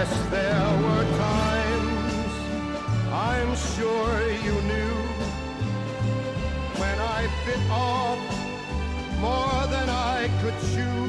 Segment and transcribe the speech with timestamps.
[0.00, 2.32] Yes, there were times
[3.12, 4.12] I'm sure
[4.46, 4.96] you knew
[6.80, 8.18] when I bit off
[9.20, 11.04] more than I could chew.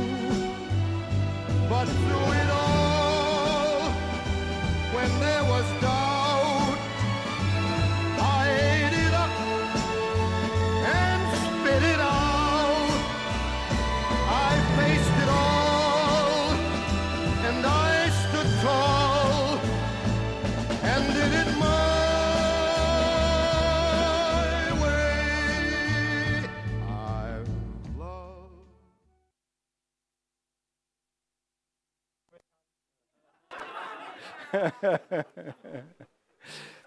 [1.69, 3.91] But through it all,
[4.95, 5.40] when there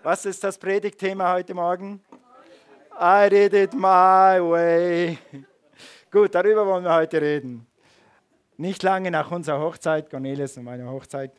[0.05, 1.99] Was ist das Predigtthema heute Morgen?
[3.01, 5.17] I did it my way.
[6.11, 7.67] Gut, darüber wollen wir heute reden.
[8.59, 11.33] Nicht lange nach unserer Hochzeit, Cornelis und meiner Hochzeit,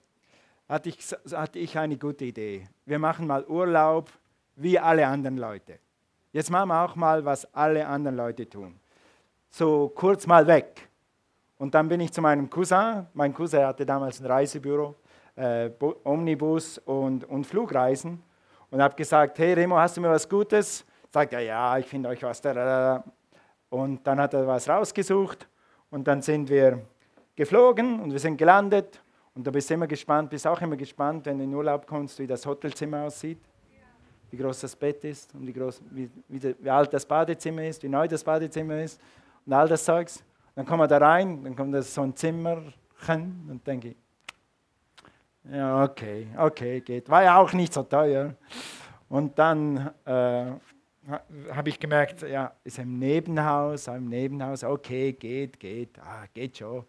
[0.67, 0.97] hatte ich,
[1.31, 2.67] hatte ich eine gute Idee.
[2.87, 4.09] Wir machen mal Urlaub
[4.55, 5.77] wie alle anderen Leute.
[6.33, 8.79] Jetzt machen wir auch mal, was alle anderen Leute tun.
[9.51, 10.89] So kurz mal weg.
[11.59, 13.05] Und dann bin ich zu meinem Cousin.
[13.13, 14.95] Mein Cousin hatte damals ein Reisebüro,
[15.35, 18.23] äh, Bu- Omnibus und, und Flugreisen.
[18.75, 20.85] Und habe gesagt, hey Remo, hast du mir was Gutes?
[21.09, 22.41] Sagt er, ja, ich finde euch was.
[23.69, 25.47] Und dann hat er was rausgesucht
[25.91, 26.81] und dann sind wir
[27.37, 29.01] geflogen und wir sind gelandet.
[29.33, 32.27] Und du bist immer gespannt, bist auch immer gespannt, wenn du in Urlaub kommst, wie
[32.27, 33.39] das Hotelzimmer aussieht,
[34.29, 37.81] wie groß das Bett ist und wie, groß, wie, wie, wie alt das Badezimmer ist,
[37.81, 38.99] wie neu das Badezimmer ist
[39.45, 40.21] und all das Zeugs.
[40.53, 43.95] Dann kommen wir da rein, dann kommt das so ein Zimmerchen und denke ich,
[45.51, 47.09] ja, okay, okay, geht.
[47.09, 48.35] War ja auch nicht so teuer.
[49.09, 50.51] Und dann äh,
[51.51, 56.83] habe ich gemerkt, ja, ist im Nebenhaus, im Nebenhaus, okay, geht, geht, ah, geht schon.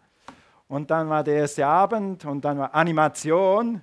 [0.67, 3.81] Und dann war der erste Abend und dann war Animation,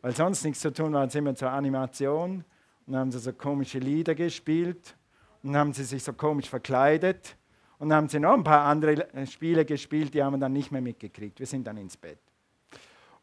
[0.00, 2.44] weil sonst nichts zu tun war, sind wir zur Animation.
[2.86, 4.96] Und dann haben sie so komische Lieder gespielt
[5.42, 7.36] und haben sie sich so komisch verkleidet
[7.82, 10.70] und dann haben sie noch ein paar andere Spiele gespielt, die haben wir dann nicht
[10.70, 11.40] mehr mitgekriegt.
[11.40, 12.20] Wir sind dann ins Bett.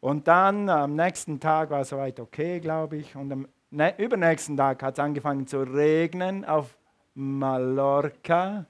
[0.00, 3.14] Und dann am nächsten Tag war es soweit okay, glaube ich.
[3.14, 6.76] Und am ne übernächsten Tag hat es angefangen zu regnen auf
[7.14, 8.64] Mallorca.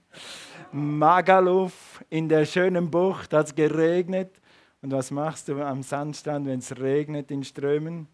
[0.73, 4.41] Magaluf in der schönen Bucht hat es geregnet.
[4.83, 8.09] Und was machst du am Sandstrand, wenn es regnet in Strömen?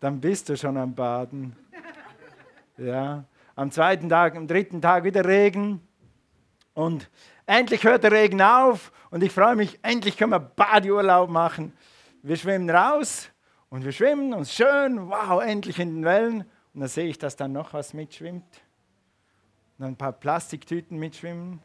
[0.00, 1.56] Dann bist du schon am Baden.
[2.76, 3.24] Ja.
[3.56, 5.80] Am zweiten Tag, am dritten Tag wieder Regen.
[6.74, 7.08] Und
[7.46, 11.72] endlich hört der Regen auf und ich freue mich, endlich können wir Badeurlaub machen.
[12.22, 13.30] Wir schwimmen raus
[13.68, 16.40] und wir schwimmen uns schön, wow, endlich in den Wellen.
[16.72, 18.44] Und dann sehe ich, dass da noch was mitschwimmt.
[19.78, 21.60] Und ein paar Plastiktüten mitschwimmen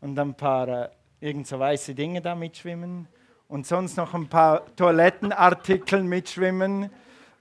[0.00, 0.88] und ein paar äh,
[1.20, 3.08] irgend so weiße Dinge da mitschwimmen
[3.48, 6.90] und sonst noch ein paar Toilettenartikel mitschwimmen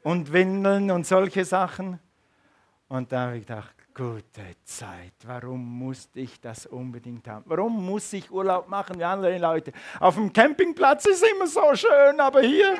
[0.03, 1.99] und Windeln und solche Sachen.
[2.87, 7.43] Und da habe ich gedacht, gute Zeit, warum musste ich das unbedingt haben?
[7.47, 9.73] Warum muss ich Urlaub machen wie andere Leute?
[9.99, 12.77] Auf dem Campingplatz ist immer so schön, aber hier.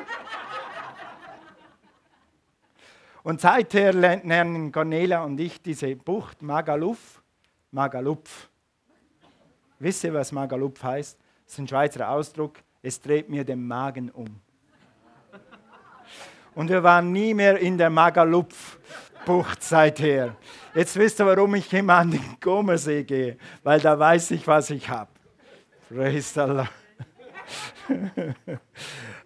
[3.24, 7.20] Und seither lernen Cornelia und ich diese Bucht Magaluf,
[7.72, 8.48] Magalupf.
[9.80, 11.18] Wisst ihr, was Magalupf heißt?
[11.44, 12.58] Das ist ein Schweizer Ausdruck.
[12.80, 14.40] Es dreht mir den Magen um.
[16.54, 17.90] Und wir waren nie mehr in der
[19.28, 20.36] Magalupf-Bucht seither.
[20.74, 24.70] Jetzt wisst ihr, warum ich immer an den Gomersee gehe, weil da weiß ich, was
[24.70, 25.10] ich habe.
[25.88, 26.68] Praise Allah.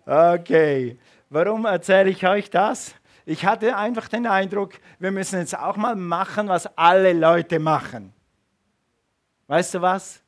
[0.04, 0.98] Okay,
[1.30, 2.92] warum erzähle ich euch das?
[3.24, 8.12] Ich hatte einfach den Eindruck, wir müssen jetzt auch mal machen, was alle Leute machen.
[9.46, 10.20] Weißt du was?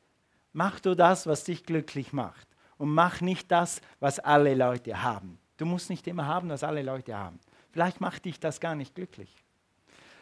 [0.53, 2.47] Mach du das, was dich glücklich macht.
[2.77, 5.39] Und mach nicht das, was alle Leute haben.
[5.57, 7.37] Du musst nicht immer haben, was alle Leute haben.
[7.71, 9.44] Vielleicht macht dich das gar nicht glücklich.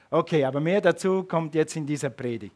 [0.09, 2.55] Okay, aber mehr dazu kommt jetzt in dieser Predigt.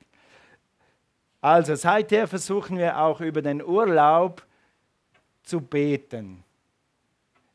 [1.42, 4.46] Also seither versuchen wir auch über den Urlaub
[5.44, 6.44] zu beten.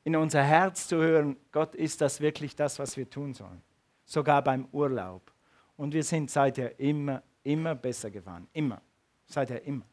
[0.04, 3.62] In unser Herz zu hören, Gott, ist das wirklich das, was wir tun sollen?
[4.04, 5.32] Sogar beim Urlaub.
[5.76, 8.48] Und wir sind seither immer, immer besser gefahren.
[8.52, 8.80] Immer.
[9.26, 9.84] Seither immer.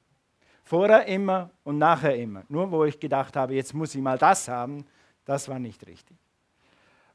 [0.64, 2.44] Vorher immer und nachher immer.
[2.48, 4.86] Nur wo ich gedacht habe, jetzt muss ich mal das haben,
[5.26, 6.18] das war nicht richtig.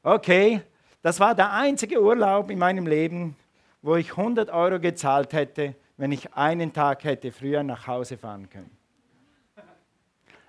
[0.03, 0.61] Okay,
[1.05, 3.35] das war der einzige Urlaub in meinem Leben,
[3.83, 8.49] wo ich 100 Euro gezahlt hätte, wenn ich einen Tag hätte früher nach Hause fahren
[8.49, 8.75] können.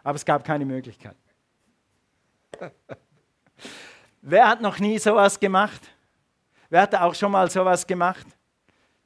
[0.03, 1.19] Aber es gab keine Möglichkeit.
[4.23, 5.91] Wer hat noch nie sowas gemacht?
[6.71, 8.27] Wer hat auch schon mal sowas gemacht?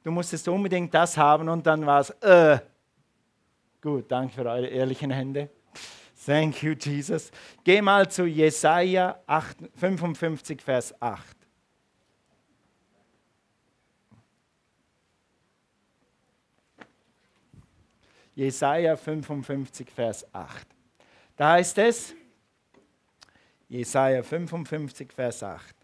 [0.05, 2.59] Du musstest unbedingt das haben und dann war es, äh.
[3.81, 5.49] Gut, danke für eure ehrlichen Hände.
[6.25, 7.29] Thank you, Jesus.
[7.61, 11.40] Geh mal zu Jesaja 8, 55, Vers 8.
[18.35, 20.67] Jesaja 55, Vers 8.
[21.35, 22.13] Da heißt es,
[23.67, 25.75] Jesaja 55, Vers 8.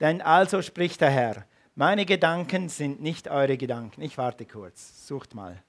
[0.00, 4.02] Denn also spricht der Herr, meine Gedanken sind nicht eure Gedanken.
[4.02, 5.62] Ich warte kurz, sucht mal.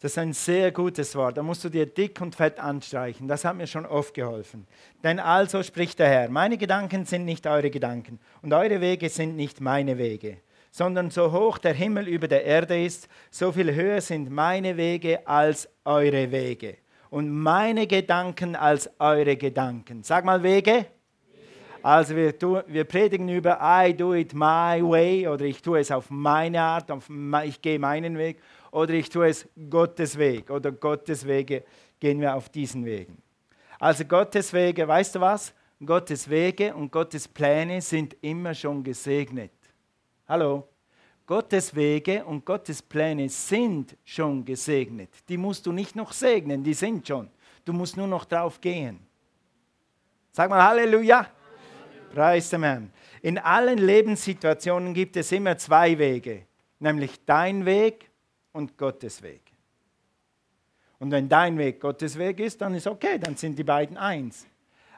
[0.00, 1.36] Das ist ein sehr gutes Wort.
[1.36, 3.26] Da musst du dir dick und fett anstreichen.
[3.26, 4.66] Das hat mir schon oft geholfen.
[5.02, 9.34] Denn also spricht der Herr, meine Gedanken sind nicht eure Gedanken und eure Wege sind
[9.34, 10.40] nicht meine Wege,
[10.70, 15.26] sondern so hoch der Himmel über der Erde ist, so viel höher sind meine Wege
[15.26, 16.76] als eure Wege
[17.10, 20.02] und meine Gedanken als eure Gedanken.
[20.02, 20.86] Sag mal Wege.
[21.82, 22.34] Also wir,
[22.66, 26.90] wir, predigen über I do it my way oder ich tue es auf meine Art,
[26.90, 27.08] auf,
[27.44, 28.40] ich gehe meinen Weg
[28.72, 31.62] oder ich tue es Gottes Weg oder Gottes Wege
[32.00, 33.22] gehen wir auf diesen Wegen.
[33.78, 35.54] Also Gottes Wege, weißt du was?
[35.84, 39.52] Gottes Wege und Gottes Pläne sind immer schon gesegnet.
[40.28, 40.68] Hallo?
[41.26, 45.08] Gottes Wege und Gottes Pläne sind schon gesegnet.
[45.26, 47.30] Die musst du nicht noch segnen, die sind schon.
[47.64, 49.00] Du musst nur noch drauf gehen.
[50.30, 51.28] Sag mal Halleluja.
[52.12, 52.92] Preis dem Herrn.
[53.22, 56.46] In allen Lebenssituationen gibt es immer zwei Wege,
[56.78, 58.10] nämlich dein Weg
[58.52, 59.42] und Gottes Weg.
[60.98, 64.46] Und wenn dein Weg Gottes Weg ist, dann ist okay, dann sind die beiden eins.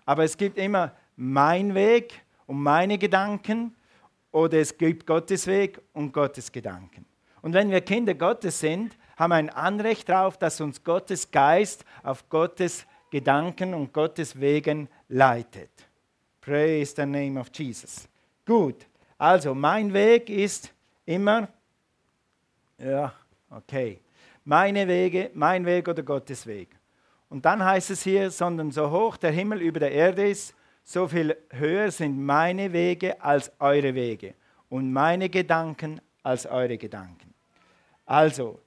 [0.05, 3.77] Aber es gibt immer mein Weg und meine Gedanken
[4.33, 7.05] oder es gibt Gottes Weg und Gottes Gedanken.
[7.43, 11.85] Und wenn wir Kinder Gottes sind, haben wir ein Anrecht darauf, dass uns Gottes Geist
[12.03, 15.71] auf Gottes Gedanken und Gottes Wegen leitet.
[16.41, 18.09] Praise the name of Jesus.
[18.47, 18.87] Gut,
[19.19, 20.73] also mein Weg ist
[21.05, 21.49] immer,
[22.79, 23.13] ja,
[23.51, 24.01] okay,
[24.45, 26.77] meine Wege, mein Weg oder Gottes Weg.
[27.29, 30.55] Und dann heißt es hier, sondern so hoch der Himmel über der Erde ist,
[30.85, 34.35] so viel höher sind meine Wege als eure Wege
[34.69, 37.35] und meine Gedanken als eure Gedanken.
[38.07, 38.61] Also,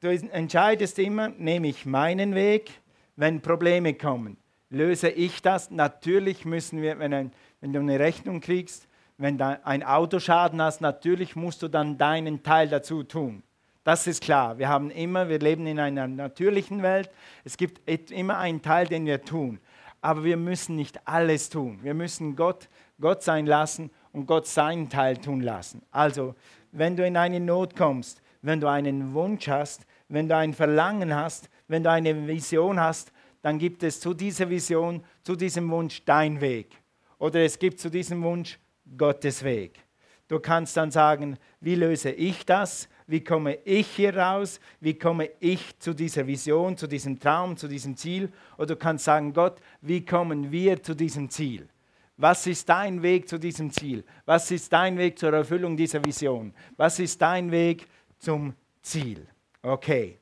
[0.00, 2.70] du entscheidest immer, nehme ich meinen Weg,
[3.16, 4.36] wenn Probleme kommen.
[4.68, 5.70] Löse ich das?
[5.70, 10.80] Natürlich müssen wir, wenn, ein, wenn du eine Rechnung kriegst, wenn du ein Autoschaden hast,
[10.80, 13.42] natürlich musst du dann deinen Teil dazu tun.
[13.84, 14.58] Das ist klar.
[14.58, 17.10] Wir haben immer, wir leben in einer natürlichen Welt.
[17.44, 17.80] Es gibt
[18.10, 19.58] immer einen Teil, den wir tun
[20.02, 21.78] aber wir müssen nicht alles tun.
[21.82, 22.68] Wir müssen Gott
[23.02, 25.82] Gott sein lassen und Gott seinen Teil tun lassen.
[25.90, 26.34] Also,
[26.70, 31.14] wenn du in eine Not kommst, wenn du einen Wunsch hast, wenn du ein Verlangen
[31.14, 33.12] hast, wenn du eine Vision hast,
[33.42, 36.76] dann gibt es zu dieser Vision, zu diesem Wunsch dein Weg.
[37.18, 38.58] Oder es gibt zu diesem Wunsch
[38.96, 39.80] Gottes Weg.
[40.28, 42.88] Du kannst dann sagen, wie löse ich das?
[43.06, 44.60] Wie komme ich hier raus?
[44.80, 48.32] Wie komme ich zu dieser Vision, zu diesem Traum, zu diesem Ziel?
[48.56, 51.68] Oder du kannst sagen, Gott, wie kommen wir zu diesem Ziel?
[52.16, 54.04] Was ist dein Weg zu diesem Ziel?
[54.24, 56.54] Was ist dein Weg zur Erfüllung dieser Vision?
[56.76, 57.88] Was ist dein Weg
[58.18, 59.26] zum Ziel?
[59.62, 60.18] Okay.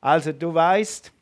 [0.00, 1.12] Also du weißt,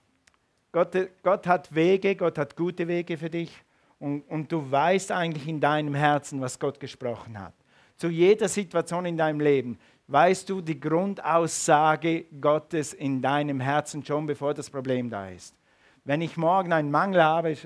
[0.72, 3.52] Gott, Gott hat Wege, Gott hat gute Wege für dich
[3.98, 7.54] und, und du weißt eigentlich in deinem Herzen, was Gott gesprochen hat.
[7.96, 9.78] Zu jeder Situation in deinem Leben
[10.12, 15.56] weißt du die Grundaussage Gottes in deinem Herzen schon, bevor das Problem da ist.
[16.04, 17.56] Wenn ich morgen einen Mangel habe,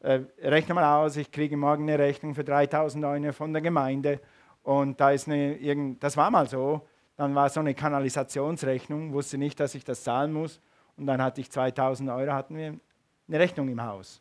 [0.00, 4.20] äh, rechne mal aus, ich kriege morgen eine Rechnung für 3000 Euro von der Gemeinde
[4.62, 6.86] und da ist eine, irgend, das war mal so,
[7.16, 10.60] dann war so eine Kanalisationsrechnung, wusste nicht, dass ich das zahlen muss
[10.98, 12.78] und dann hatte ich 2000 Euro, hatten wir
[13.28, 14.20] eine Rechnung im Haus.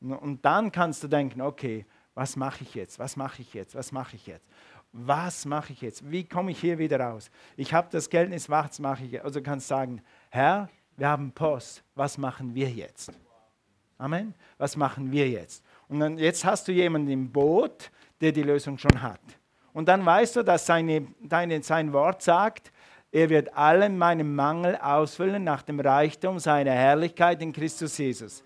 [0.00, 2.98] Und dann kannst du denken, okay, was mache ich jetzt?
[2.98, 3.74] Was mache ich jetzt?
[3.74, 4.46] Was mache ich jetzt?
[4.92, 6.10] Was mache ich jetzt?
[6.10, 7.30] Wie komme ich hier wieder raus?
[7.56, 9.24] Ich habe das Geld nicht, was mache ich jetzt?
[9.24, 13.12] Also kannst sagen, Herr, wir haben Post, was machen wir jetzt?
[13.98, 14.34] Amen.
[14.58, 15.62] Was machen wir jetzt?
[15.88, 19.20] Und dann, jetzt hast du jemanden im Boot, der die Lösung schon hat.
[19.72, 22.72] Und dann weißt du, dass seine, deine, sein Wort sagt,
[23.12, 28.42] er wird allen meinen Mangel ausfüllen nach dem Reichtum seiner Herrlichkeit in Christus Jesus.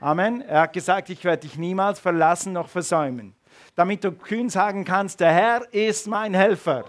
[0.00, 0.40] Amen.
[0.42, 3.34] Er hat gesagt, ich werde dich niemals verlassen noch versäumen
[3.74, 6.84] damit du kühn sagen kannst, der Herr ist mein Helfer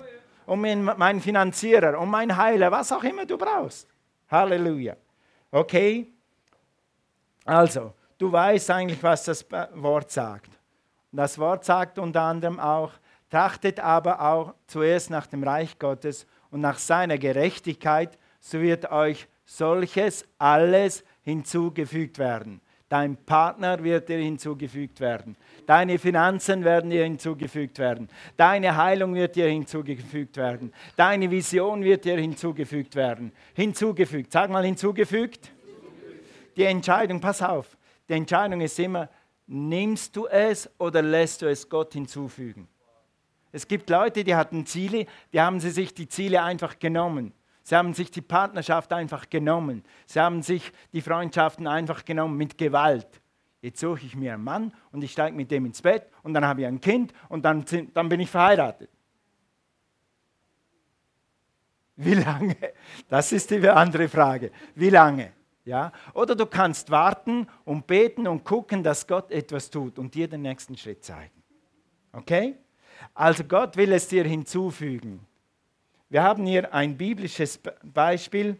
[0.45, 3.87] und mein Finanzierer und mein Heiler, was auch immer du brauchst.
[4.29, 4.95] Halleluja.
[5.51, 6.11] Okay?
[7.43, 10.49] Also, du weißt eigentlich, was das Wort sagt.
[11.11, 12.91] Das Wort sagt unter anderem auch,
[13.29, 19.27] trachtet aber auch zuerst nach dem Reich Gottes und nach seiner Gerechtigkeit, so wird euch
[19.45, 22.61] solches alles hinzugefügt werden.
[22.87, 25.35] Dein Partner wird dir hinzugefügt werden.
[25.65, 28.09] Deine Finanzen werden dir hinzugefügt werden.
[28.37, 30.71] Deine Heilung wird dir hinzugefügt werden.
[30.95, 33.31] Deine Vision wird dir hinzugefügt werden.
[33.55, 34.31] Hinzugefügt.
[34.31, 35.51] Sag mal hinzugefügt.
[36.55, 37.75] Die Entscheidung, pass auf,
[38.07, 39.09] die Entscheidung ist immer,
[39.47, 42.67] nimmst du es oder lässt du es Gott hinzufügen?
[43.51, 47.33] Es gibt Leute, die hatten Ziele, die haben sie sich die Ziele einfach genommen.
[47.65, 49.83] Sie haben sich die Partnerschaft einfach genommen.
[50.05, 53.07] Sie haben sich die Freundschaften einfach genommen mit Gewalt.
[53.59, 56.45] Jetzt suche ich mir einen Mann und ich steige mit dem ins Bett und dann
[56.45, 58.91] habe ich ein Kind und dann, dann bin ich verheiratet.
[61.95, 62.55] Wie lange?
[63.09, 64.51] Das ist die andere Frage.
[64.75, 65.31] Wie lange?
[65.63, 65.91] Ja?
[66.13, 70.43] Oder du kannst warten und beten und gucken, dass Gott etwas tut und dir den
[70.43, 71.41] nächsten Schritt zeigen.
[72.11, 72.57] Okay?
[73.15, 75.25] Also Gott will es dir hinzufügen.
[76.09, 78.57] Wir haben hier ein biblisches Beispiel.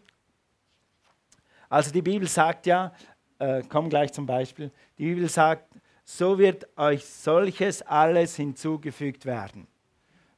[1.69, 2.91] Also die Bibel sagt ja,
[3.39, 5.65] äh, komm gleich zum Beispiel, die Bibel sagt,
[6.03, 9.67] so wird euch solches alles hinzugefügt werden.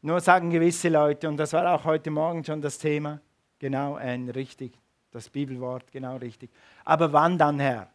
[0.01, 3.19] Nur sagen gewisse Leute, und das war auch heute Morgen schon das Thema,
[3.59, 4.73] genau, äh, richtig,
[5.11, 6.49] das Bibelwort, genau richtig.
[6.85, 7.89] Aber wann dann, Herr?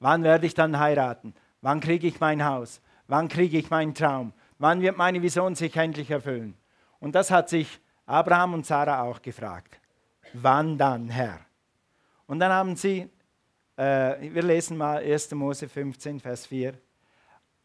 [0.00, 1.34] Wann werde ich dann heiraten?
[1.60, 2.80] Wann kriege ich mein Haus?
[3.08, 4.32] Wann kriege ich meinen Traum?
[4.58, 6.54] Wann wird meine Vision sich endlich erfüllen?
[7.00, 9.78] Und das hat sich Abraham und Sarah auch gefragt.
[10.32, 11.40] Wann dann, Herr?
[12.26, 13.06] Und dann haben sie,
[13.76, 15.32] äh, wir lesen mal 1.
[15.32, 16.72] Mose 15, Vers 4.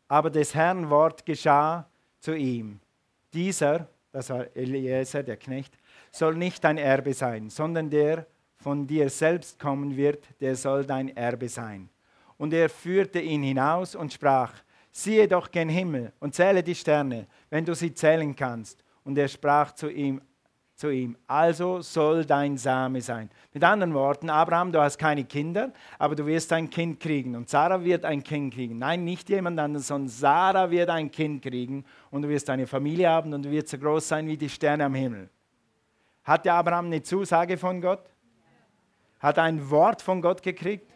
[0.10, 1.88] Aber des Herrn Wort geschah
[2.20, 2.82] zu ihm.
[3.34, 5.78] Dieser, das war Eliezer, der Knecht,
[6.12, 11.16] soll nicht dein Erbe sein, sondern der von dir selbst kommen wird, der soll dein
[11.16, 11.90] Erbe sein.
[12.38, 14.54] Und er führte ihn hinaus und sprach,
[14.92, 18.84] siehe doch gen Himmel und zähle die Sterne, wenn du sie zählen kannst.
[19.06, 20.22] Und er sprach zu ihm,
[20.76, 23.30] zu ihm, also soll dein Same sein.
[23.54, 27.50] Mit anderen Worten, Abraham, du hast keine Kinder, aber du wirst ein Kind kriegen und
[27.50, 28.80] Sarah wird ein Kind kriegen.
[28.80, 33.10] Nein, nicht jemand anderes, sondern Sarah wird ein Kind kriegen und du wirst eine Familie
[33.10, 35.30] haben und du wirst so groß sein wie die Sterne am Himmel.
[36.24, 38.10] Hatte Abraham eine Zusage von Gott?
[39.20, 40.92] Hat ein Wort von Gott gekriegt?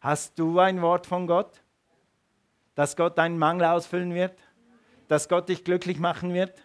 [0.00, 1.62] Hast du ein Wort von Gott?
[2.74, 4.38] Dass Gott deinen Mangel ausfüllen wird?
[5.06, 6.62] Dass Gott dich glücklich machen wird?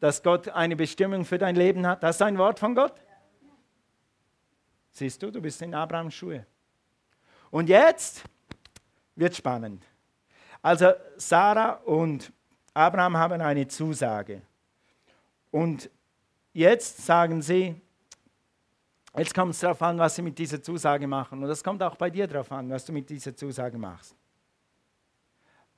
[0.00, 2.02] Dass Gott eine Bestimmung für dein Leben hat?
[2.02, 2.94] Das ist ein Wort von Gott?
[4.92, 6.46] Siehst du, du bist in Abrahams Schuhe.
[7.50, 8.22] Und jetzt
[9.14, 9.82] wird spannend.
[10.62, 12.32] Also Sarah und
[12.74, 14.42] Abraham haben eine Zusage.
[15.50, 15.90] Und
[16.52, 17.80] jetzt sagen sie,
[19.16, 21.42] Jetzt kommt es darauf an, was sie mit dieser Zusage machen.
[21.42, 24.14] Und es kommt auch bei dir darauf an, was du mit dieser Zusage machst.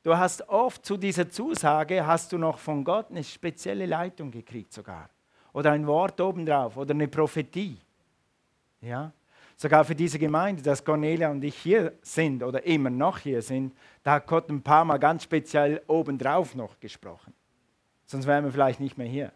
[0.09, 4.73] Du hast oft zu dieser Zusage, hast du noch von Gott eine spezielle Leitung gekriegt
[4.73, 5.11] sogar.
[5.53, 7.77] Oder ein Wort obendrauf oder eine Prophetie.
[8.81, 9.13] Ja?
[9.55, 13.77] Sogar für diese Gemeinde, dass Cornelia und ich hier sind oder immer noch hier sind,
[14.03, 17.35] da hat Gott ein paar Mal ganz speziell obendrauf noch gesprochen.
[18.07, 19.31] Sonst wären wir vielleicht nicht mehr hier.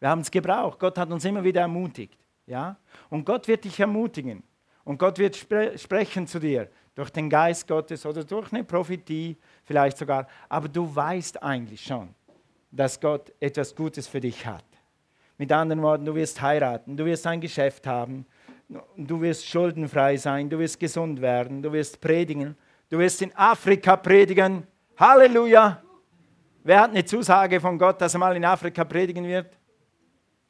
[0.00, 0.78] Wir haben es gebraucht.
[0.78, 2.18] Gott hat uns immer wieder ermutigt.
[2.46, 2.78] Ja?
[3.10, 4.44] Und Gott wird dich ermutigen.
[4.82, 9.36] Und Gott wird spre sprechen zu dir durch den Geist Gottes oder durch eine Prophetie
[9.64, 10.26] vielleicht sogar.
[10.48, 12.14] Aber du weißt eigentlich schon,
[12.70, 14.64] dass Gott etwas Gutes für dich hat.
[15.36, 18.24] Mit anderen Worten, du wirst heiraten, du wirst ein Geschäft haben,
[18.96, 22.56] du wirst schuldenfrei sein, du wirst gesund werden, du wirst predigen,
[22.88, 24.66] du wirst in Afrika predigen.
[24.96, 25.82] Halleluja!
[26.62, 29.58] Wer hat eine Zusage von Gott, dass er mal in Afrika predigen wird?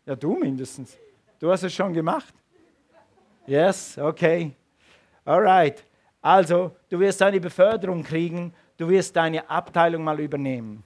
[0.07, 0.97] Ja, du mindestens.
[1.41, 2.33] Du hast es schon gemacht?
[3.47, 4.55] Yes, okay.
[5.25, 5.85] Alright.
[6.21, 10.83] Also, du wirst eine Beförderung kriegen, du wirst deine Abteilung mal übernehmen.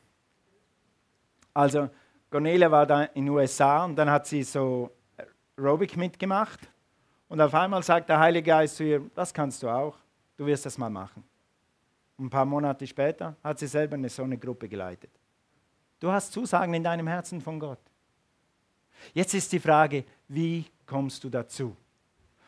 [1.55, 1.91] Also,
[2.31, 4.91] Cornelia war da in den USA und dann hat sie so
[5.57, 6.61] Aerobic mitgemacht
[7.29, 9.97] und auf einmal sagt der Heilige Geist zu ihr, das kannst du auch,
[10.37, 11.25] du wirst das mal machen.
[12.17, 15.11] Und ein paar Monate später hat sie selber eine, so eine Gruppe geleitet.
[16.01, 17.81] Du hast Zusagen in deinem Herzen von Gott.
[19.15, 21.77] Jetzt ist die Frage, wie kommst du dazu?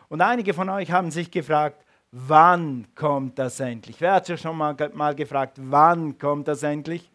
[0.08, 4.00] Und einige von euch haben sich gefragt, wann kommt das endlich?
[4.00, 7.10] Wer hat sich schon mal, mal gefragt, wann kommt das endlich?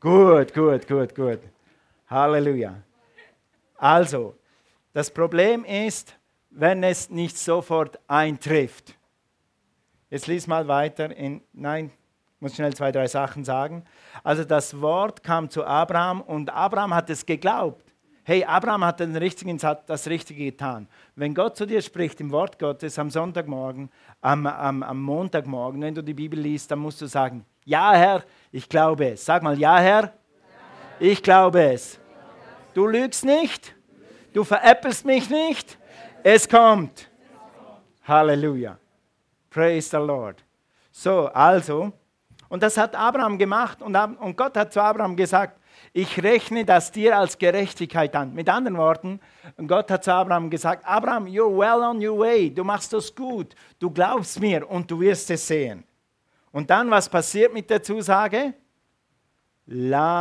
[0.00, 1.40] Gut, gut, gut, gut.
[2.08, 2.74] Halleluja.
[3.76, 4.34] Also,
[4.92, 6.16] das Problem ist,
[6.50, 8.94] wenn es nicht sofort eintrifft.
[10.08, 11.90] Jetzt lies mal weiter in, nein,
[12.36, 13.84] ich muss schnell zwei, drei Sachen sagen.
[14.22, 17.85] Also das Wort kam zu Abraham und Abraham hat es geglaubt
[18.26, 19.56] hey, Abraham hat den richtigen,
[19.86, 20.88] das Richtige getan.
[21.14, 23.88] Wenn Gott zu dir spricht im Wort Gottes am Sonntagmorgen,
[24.20, 28.24] am, am, am Montagmorgen, wenn du die Bibel liest, dann musst du sagen, ja Herr,
[28.50, 29.24] ich glaube es.
[29.24, 30.12] Sag mal, ja Herr,
[30.98, 32.00] ich glaube es.
[32.74, 33.76] Du lügst nicht,
[34.34, 35.78] du veräppelst mich nicht,
[36.24, 37.08] es kommt.
[38.08, 38.76] Halleluja.
[39.50, 40.44] Praise the Lord.
[40.90, 41.92] So, also,
[42.48, 45.60] und das hat Abraham gemacht und, und Gott hat zu Abraham gesagt,
[45.96, 48.34] ich rechne das dir als Gerechtigkeit an.
[48.34, 49.18] Mit anderen Worten,
[49.66, 53.54] Gott hat zu Abraham gesagt, Abraham, you're well on your way, du machst das gut,
[53.78, 55.84] du glaubst mir und du wirst es sehen.
[56.52, 58.52] Und dann, was passiert mit der Zusage?
[59.64, 60.16] Lange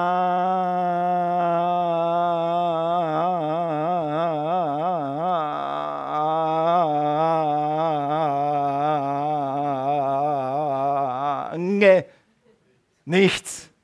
[13.04, 13.75] nichts.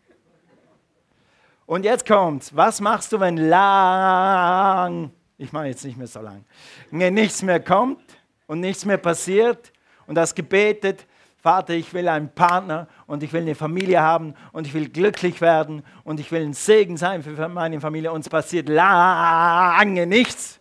[1.71, 2.53] Und jetzt kommt's.
[2.53, 6.43] Was machst du, wenn lang, ich mache jetzt nicht mehr so lang,
[6.89, 8.01] nichts mehr kommt
[8.45, 9.71] und nichts mehr passiert
[10.05, 14.67] und das gebetet, Vater, ich will einen Partner und ich will eine Familie haben und
[14.67, 18.27] ich will glücklich werden und ich will ein Segen sein für meine Familie und es
[18.27, 20.59] passiert lange nichts.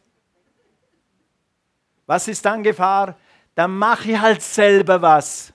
[2.07, 3.17] Was ist dann Gefahr?
[3.57, 5.53] Dann mache ich halt selber was.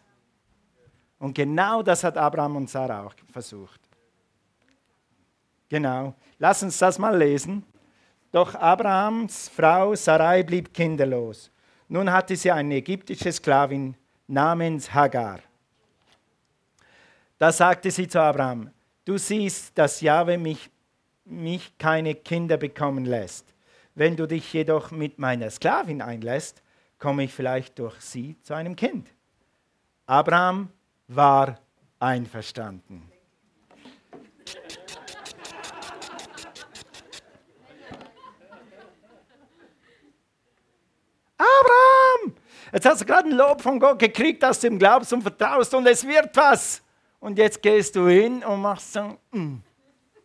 [1.17, 3.84] Und genau das hat Abraham und Sarah auch versucht.
[5.75, 6.15] Genau.
[6.39, 7.61] Lass uns das mal lesen.
[8.31, 11.51] Doch Abrahams Frau Sarai blieb kinderlos.
[11.89, 13.93] Nun hatte sie eine ägyptische Sklavin
[14.25, 15.41] namens Hagar.
[17.37, 18.71] Da sagte sie zu Abraham,
[19.03, 20.69] du siehst, dass Jahwe mich,
[21.25, 23.45] mich keine Kinder bekommen lässt.
[23.95, 26.63] Wenn du dich jedoch mit meiner Sklavin einlässt,
[26.99, 29.09] komme ich vielleicht durch sie zu einem Kind.
[30.05, 30.69] Abraham
[31.09, 31.59] war
[31.99, 33.11] einverstanden.
[41.37, 42.35] Abraham,
[42.75, 45.73] jetzt hast du gerade ein Lob von Gott gekriegt, dass du ihm glaubst und vertraust
[45.73, 46.83] und es wird was.
[47.19, 49.63] Und jetzt gehst du hin und machst so ein, mm,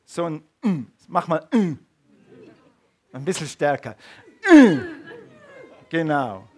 [0.04, 0.83] so ein mm.
[1.07, 1.75] mach mal mm.
[3.12, 3.95] ein bisschen stärker.
[4.52, 4.78] Mm.
[5.88, 6.49] Genau.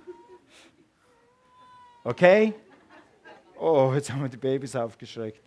[2.04, 2.54] Okay?
[3.58, 5.42] Oh, jetzt haben wir die Babys aufgeschreckt.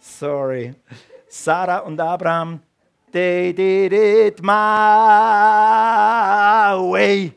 [0.00, 0.74] Sorry.
[1.28, 2.60] Sarah und Abraham,
[3.12, 4.50] they did it my
[6.90, 7.32] way.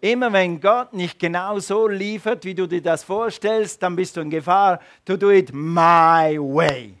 [0.00, 4.20] Immer wenn Gott nicht genau so liefert, wie du dir das vorstellst, dann bist du
[4.20, 4.80] in Gefahr.
[5.04, 6.94] To do it my way.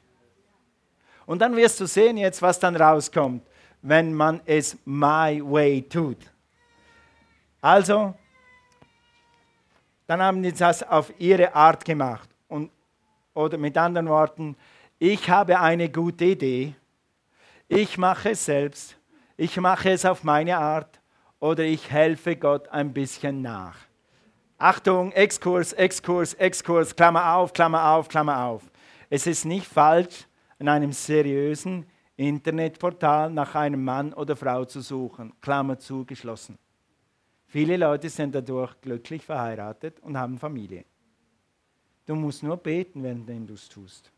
[1.26, 3.46] Und dann wirst du sehen jetzt, was dann rauskommt,
[3.82, 6.18] wenn man es my way tut.
[7.60, 8.14] Also,
[10.06, 12.28] dann haben die das auf ihre Art gemacht.
[12.48, 12.70] Und,
[13.34, 14.56] oder mit anderen Worten,
[14.98, 16.74] ich habe eine gute Idee,
[17.68, 18.96] ich mache es selbst,
[19.36, 20.98] ich mache es auf meine Art
[21.40, 23.76] oder ich helfe Gott ein bisschen nach.
[24.58, 28.62] Achtung, Exkurs, Exkurs, Exkurs, Klammer auf, Klammer auf, Klammer auf.
[29.08, 30.26] Es ist nicht falsch,
[30.58, 36.58] in einem seriösen Internetportal nach einem Mann oder Frau zu suchen, Klammer zugeschlossen.
[37.46, 40.84] Viele Leute sind dadurch glücklich verheiratet und haben Familie.
[42.04, 44.10] Du musst nur beten, wenn du es tust.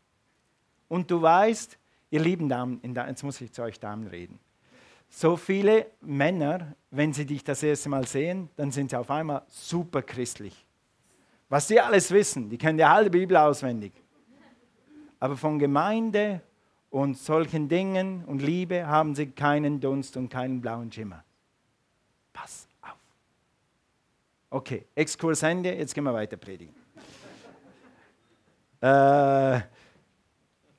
[0.87, 1.77] Und du weißt,
[2.09, 4.39] ihr lieben Damen, jetzt muss ich zu euch Damen reden.
[5.13, 9.43] So viele Männer, wenn sie dich das erste Mal sehen, dann sind sie auf einmal
[9.49, 10.65] super christlich.
[11.49, 13.91] Was die alles wissen, die kennen die halbe Bibel auswendig.
[15.19, 16.41] Aber von Gemeinde
[16.89, 21.23] und solchen Dingen und Liebe haben sie keinen Dunst und keinen blauen Schimmer.
[22.31, 22.95] Pass auf.
[24.49, 26.73] Okay, Exkurs Ende, jetzt gehen wir weiter predigen.
[28.79, 29.59] äh,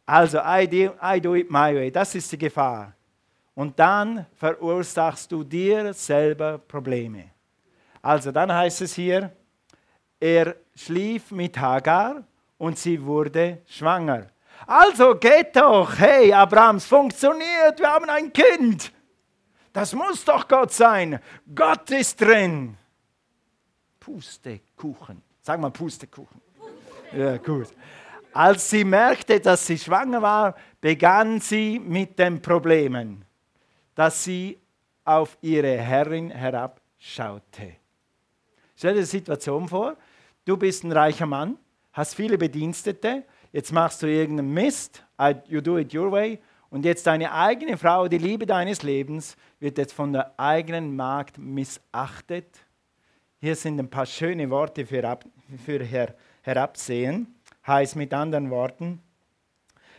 [0.07, 2.95] also, I do, I do it my way, das ist die Gefahr.
[3.55, 7.31] Und dann verursachst du dir selber Probleme.
[8.01, 9.31] Also, dann heißt es hier,
[10.19, 12.23] er schlief mit Hagar
[12.59, 14.29] und sie wurde schwanger.
[14.67, 18.93] Also geht doch, hey Abraham, es funktioniert, wir haben ein Kind.
[19.73, 21.19] Das muss doch Gott sein.
[21.55, 22.77] Gott ist drin.
[23.99, 25.23] Pustekuchen.
[25.41, 26.41] Sag mal Pustekuchen.
[27.17, 27.69] Ja, gut.
[28.33, 33.25] Als sie merkte, dass sie schwanger war, begann sie mit den Problemen,
[33.95, 34.59] dass sie
[35.05, 37.77] auf ihre Herrin herabschaute.
[38.77, 39.97] Stell dir die Situation vor,
[40.45, 41.59] du bist ein reicher Mann,
[41.93, 45.05] hast viele Bedienstete, jetzt machst du irgendeinen Mist,
[45.47, 46.39] you do it your way,
[46.73, 51.37] und jetzt deine eigene Frau, die Liebe deines Lebens, wird jetzt von der eigenen Magd
[51.37, 52.65] missachtet.
[53.41, 55.27] Hier sind ein paar schöne Worte für, ab,
[55.67, 57.35] für her, herabsehen.
[57.67, 59.03] Heißt mit anderen Worten,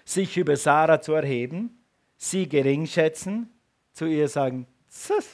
[0.03, 1.77] sich über Sarah zu erheben,
[2.17, 3.51] sie geringschätzen,
[3.93, 5.27] zu ihr sagen, Zus,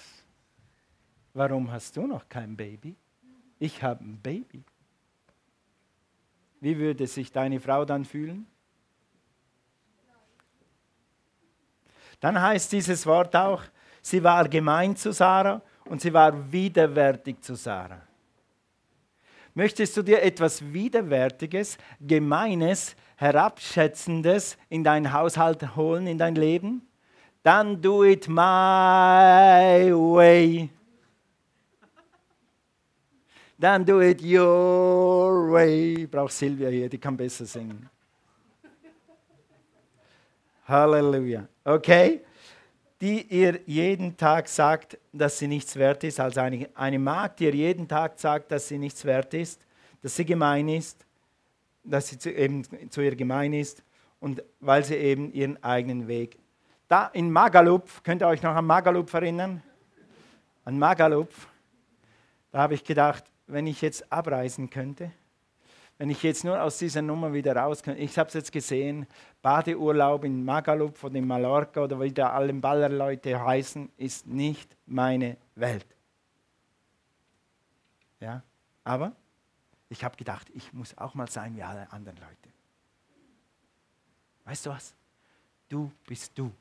[1.33, 2.95] warum hast du noch kein Baby?
[3.57, 4.63] Ich habe ein Baby.
[6.61, 8.45] Wie würde sich deine Frau dann fühlen?
[12.19, 13.63] Dann heißt dieses Wort auch,
[14.01, 18.01] sie war gemein zu Sarah und sie war widerwärtig zu Sarah.
[19.53, 26.88] Möchtest du dir etwas Widerwärtiges, Gemeines, Herabschätzendes in deinen Haushalt holen, in dein Leben?
[27.43, 30.69] Dann do it my way.
[33.57, 36.07] Dann do it your way.
[36.07, 37.89] Braucht Silvia hier, die kann besser singen.
[40.65, 41.47] Halleluja.
[41.63, 42.21] Okay?
[43.01, 46.19] Die ihr jeden Tag sagt, dass sie nichts wert ist.
[46.19, 49.65] Also eine, eine Magd, die ihr jeden Tag sagt, dass sie nichts wert ist,
[50.01, 51.05] dass sie gemein ist,
[51.83, 53.83] dass sie zu, eben zu ihr gemein ist
[54.19, 56.37] und weil sie eben ihren eigenen Weg.
[56.89, 59.61] Da in Magaluf, könnt ihr euch noch an Magaluf erinnern?
[60.65, 61.47] An Magaluf,
[62.51, 65.11] da habe ich gedacht, wenn ich jetzt abreisen könnte,
[65.99, 69.05] wenn ich jetzt nur aus dieser Nummer wieder raus könnte, ich habe es jetzt gesehen,
[69.43, 75.37] Badeurlaub in Magaluf von in Mallorca oder wie da alle Ballerleute heißen, ist nicht meine
[75.53, 75.85] Welt.
[78.19, 78.41] Ja,
[78.83, 79.11] aber
[79.89, 82.49] ich habe gedacht, ich muss auch mal sein wie alle anderen Leute.
[84.45, 84.95] Weißt du was?
[85.67, 86.51] Du bist du.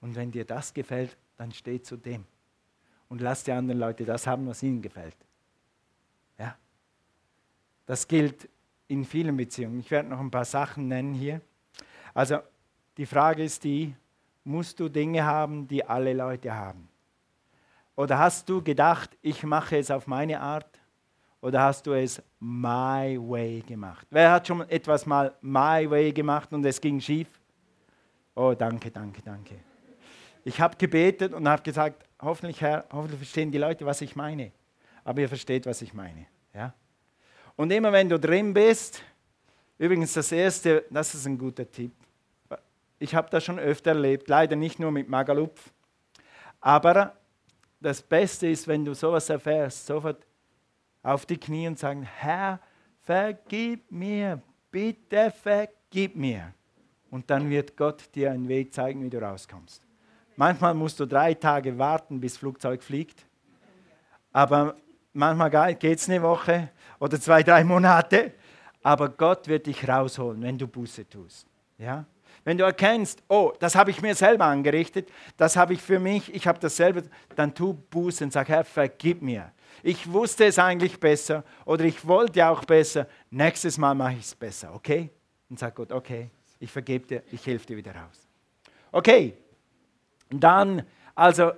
[0.00, 2.24] Und wenn dir das gefällt, dann steh zu dem.
[3.08, 5.16] Und lass die anderen Leute das haben, was ihnen gefällt.
[6.38, 6.56] Ja.
[7.86, 8.48] Das gilt
[8.88, 9.80] in vielen Beziehungen.
[9.80, 11.40] Ich werde noch ein paar Sachen nennen hier.
[12.14, 12.38] Also
[12.96, 13.94] die Frage ist die,
[14.44, 16.88] musst du Dinge haben, die alle Leute haben?
[17.94, 20.78] Oder hast du gedacht, ich mache es auf meine Art?
[21.40, 24.06] Oder hast du es my way gemacht?
[24.10, 27.28] Wer hat schon etwas mal my way gemacht und es ging schief?
[28.34, 29.56] Oh, danke, danke, danke.
[30.46, 34.52] Ich habe gebetet und habe gesagt, hoffentlich, Herr, hoffentlich verstehen die Leute, was ich meine.
[35.02, 36.24] Aber ihr versteht, was ich meine.
[36.54, 36.72] Ja?
[37.56, 39.02] Und immer wenn du drin bist,
[39.76, 41.90] übrigens das Erste, das ist ein guter Tipp.
[43.00, 45.72] Ich habe das schon öfter erlebt, leider nicht nur mit Magalupf.
[46.60, 47.16] Aber
[47.80, 50.24] das Beste ist, wenn du sowas erfährst, sofort
[51.02, 52.60] auf die Knie und sagen, Herr,
[53.02, 56.54] vergib mir, bitte vergib mir.
[57.10, 59.85] Und dann wird Gott dir einen Weg zeigen, wie du rauskommst.
[60.36, 63.26] Manchmal musst du drei Tage warten, bis das Flugzeug fliegt.
[64.32, 64.76] Aber
[65.12, 66.70] manchmal geht es eine Woche
[67.00, 68.32] oder zwei, drei Monate.
[68.82, 71.46] Aber Gott wird dich rausholen, wenn du Buße tust.
[71.78, 72.04] Ja?
[72.44, 76.32] Wenn du erkennst, oh, das habe ich mir selber angerichtet, das habe ich für mich,
[76.32, 77.02] ich habe das selber,
[77.34, 82.06] dann tu Buße und sag, Herr, vergib mir ich wusste es eigentlich besser oder ich
[82.06, 85.10] wollte auch besser, nächstes Mal mache ich es besser, okay?
[85.48, 88.26] Und sagt Gott, okay, ich vergebe dir, ich helfe dir wieder raus.
[88.90, 89.34] Okay,
[90.30, 90.82] dann,
[91.14, 91.52] also,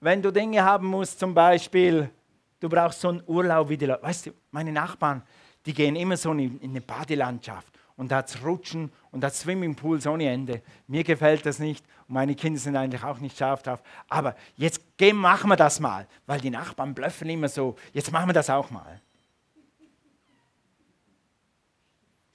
[0.00, 2.10] wenn du Dinge haben musst, zum Beispiel,
[2.58, 5.22] du brauchst so einen Urlaub wie die Leute, weißt du, meine Nachbarn,
[5.66, 10.06] die gehen immer so in, in eine Badelandschaft und da hat Rutschen und das Swimmingpools
[10.06, 10.62] ohne Ende.
[10.86, 13.82] Mir gefällt das nicht und meine Kinder sind eigentlich auch nicht scharf drauf.
[14.08, 17.76] Aber jetzt gehen, machen wir das mal, weil die Nachbarn blöffen immer so.
[17.92, 19.02] Jetzt machen wir das auch mal.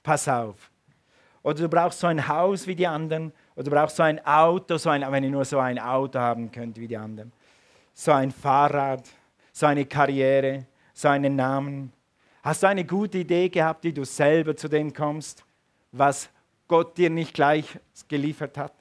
[0.04, 0.70] Pass auf.
[1.42, 3.32] Oder du brauchst so ein Haus wie die anderen.
[3.56, 6.78] Oder brauchst so ein Auto, so ein, wenn ihr nur so ein Auto haben könnt
[6.78, 7.32] wie die anderen.
[7.94, 9.08] So ein Fahrrad,
[9.52, 11.92] so eine Karriere, so einen Namen.
[12.42, 15.46] Hast du eine gute Idee gehabt, wie du selber zu dem kommst?
[15.98, 16.28] was
[16.68, 18.72] Gott dir nicht gleich geliefert hat?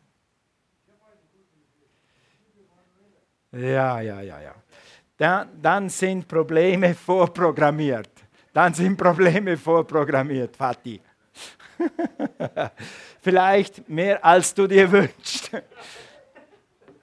[3.51, 4.55] Ja, ja, ja, ja.
[5.17, 8.09] Dann, dann sind Probleme vorprogrammiert.
[8.51, 10.99] Dann sind Probleme vorprogrammiert, Fatih.
[13.25, 15.49] Vielleicht mehr als du dir wünschst,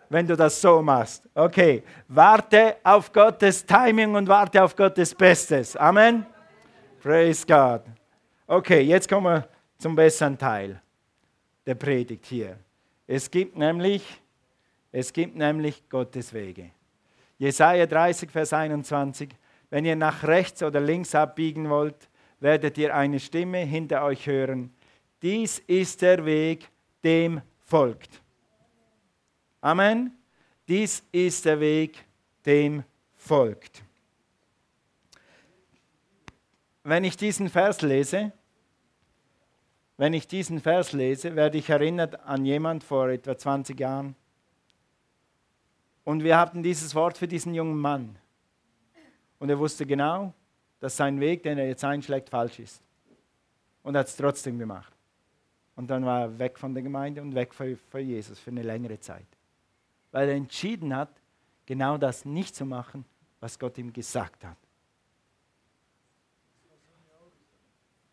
[0.08, 1.28] wenn du das so machst.
[1.35, 5.76] Okay, warte auf Gottes Timing und warte auf Gottes Bestes.
[5.76, 6.24] Amen.
[7.02, 7.82] Praise God.
[8.46, 10.80] Okay, jetzt kommen wir zum besseren Teil
[11.66, 12.56] der Predigt hier.
[13.08, 14.04] Es gibt nämlich,
[14.92, 16.70] es gibt nämlich Gottes Wege.
[17.37, 19.28] Jesaja 30, Vers 21.
[19.70, 22.08] Wenn ihr nach rechts oder links abbiegen wollt,
[22.38, 24.72] werdet ihr eine Stimme hinter euch hören.
[25.22, 26.68] Dies ist der Weg,
[27.04, 28.20] dem folgt.
[29.61, 30.18] Amen.
[30.66, 32.04] Dies ist der Weg,
[32.44, 32.82] dem
[33.14, 33.85] folgt.
[36.82, 38.32] Wenn ich diesen Vers lese,
[39.96, 44.16] wenn ich diesen Vers lese, werde ich erinnert an jemand vor etwa 20 Jahren.
[46.02, 48.18] Und wir hatten dieses Wort für diesen jungen Mann.
[49.38, 50.35] Und er wusste genau,
[50.80, 52.82] dass sein Weg, den er jetzt einschlägt, falsch ist.
[53.85, 54.92] Und hat es trotzdem gemacht.
[55.82, 59.00] Und dann war er weg von der Gemeinde und weg von Jesus für eine längere
[59.00, 59.26] Zeit.
[60.12, 61.08] Weil er entschieden hat,
[61.66, 63.04] genau das nicht zu machen,
[63.40, 64.56] was Gott ihm gesagt hat.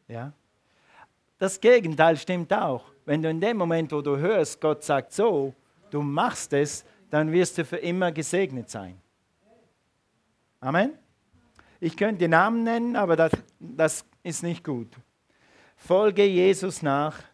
[0.08, 0.34] Ja?
[1.38, 2.86] Das Gegenteil stimmt auch.
[3.06, 5.54] Wenn du in dem Moment, wo du hörst, Gott sagt so,
[5.92, 9.00] du machst es, dann wirst du für immer gesegnet sein.
[10.60, 10.98] Amen.
[11.80, 14.92] Ich könnte Namen nennen, aber das, das ist nicht gut.
[15.78, 17.29] Folge Jesus nach,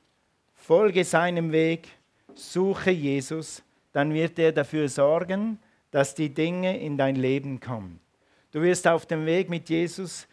[0.66, 1.90] folge seinem Weg,
[2.34, 5.60] suche Jesus, dann wird er dafür sorgen,
[5.92, 8.00] dass die Dinge in dein Leben kommen.
[8.52, 10.28] Du wirst auf dem Weg mit Jesus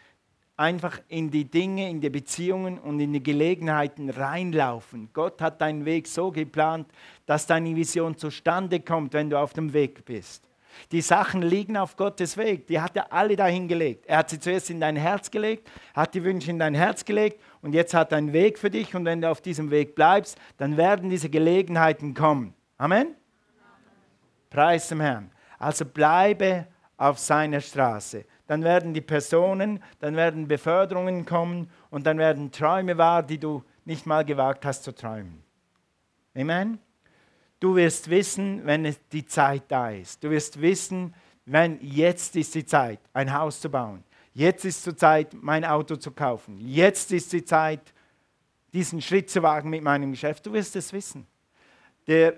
[0.57, 5.11] einfach in die Dinge, in die Beziehungen und in die Gelegenheiten reinlaufen.
[5.12, 6.88] Gott hat deinen Weg so geplant,
[7.27, 10.49] dass deine Vision zustande kommt, wenn du auf dem Weg bist.
[10.90, 12.66] Die Sachen liegen auf Gottes Weg.
[12.66, 14.06] Die hat er alle dahin gelegt.
[14.06, 17.40] Er hat sie zuerst in dein Herz gelegt, hat die Wünsche in dein Herz gelegt
[17.61, 18.94] und jetzt hat er einen Weg für dich.
[18.94, 22.54] Und wenn du auf diesem Weg bleibst, dann werden diese Gelegenheiten kommen.
[22.78, 23.14] Amen?
[24.50, 25.30] Preis dem Herrn.
[25.58, 28.24] Also bleibe auf seiner Straße.
[28.46, 33.64] Dann werden die Personen, dann werden Beförderungen kommen und dann werden Träume wahr, die du
[33.85, 35.42] nicht mal gewagt hast zu träumen.
[36.37, 36.78] Amen?
[37.62, 40.25] Du wirst wissen, wenn die Zeit da ist.
[40.25, 41.14] Du wirst wissen,
[41.46, 44.03] wenn jetzt ist die Zeit, ein Haus zu bauen.
[44.35, 46.59] Jetzt ist die Zeit, mein Auto zu kaufen.
[46.59, 47.81] Jetzt ist die Zeit,
[48.72, 50.44] diesen Schritt zu wagen mit meinem Geschäft.
[50.44, 51.25] Du wirst es wissen.
[52.09, 52.35] Der,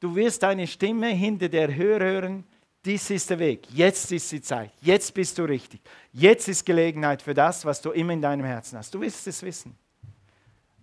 [0.00, 2.44] du wirst eine Stimme hinter der Hör hören,
[2.84, 3.68] dies ist der Weg.
[3.72, 4.72] Jetzt ist die Zeit.
[4.82, 5.80] Jetzt bist du richtig.
[6.12, 8.92] Jetzt ist Gelegenheit für das, was du immer in deinem Herzen hast.
[8.92, 9.74] Du wirst es wissen.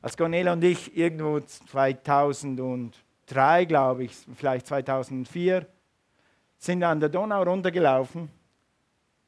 [0.02, 5.68] Als Cornelia und ich irgendwo 2000 und drei, glaube ich, vielleicht 2004,
[6.58, 8.30] sind an der Donau runtergelaufen